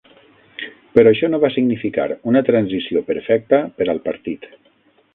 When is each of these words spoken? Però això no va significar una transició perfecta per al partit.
Però 0.97 1.11
això 1.11 1.29
no 1.33 1.41
va 1.43 1.51
significar 1.57 2.07
una 2.33 2.43
transició 2.49 3.07
perfecta 3.13 3.63
per 3.79 3.91
al 3.95 4.07
partit. 4.11 4.53